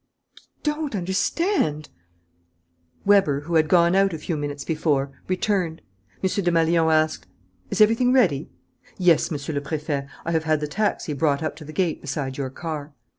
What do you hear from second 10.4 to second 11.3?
had the taxi